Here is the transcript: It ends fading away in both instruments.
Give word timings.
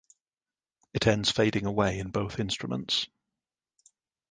It 0.95 1.05
ends 1.05 1.29
fading 1.29 1.67
away 1.67 1.99
in 1.99 2.09
both 2.09 2.39
instruments. 2.39 3.05